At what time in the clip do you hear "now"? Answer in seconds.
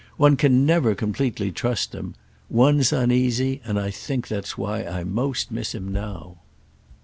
5.93-6.37